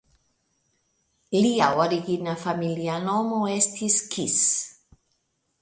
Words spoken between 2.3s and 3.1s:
familia